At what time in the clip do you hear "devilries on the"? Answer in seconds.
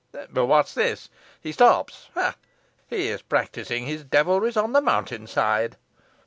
4.03-4.81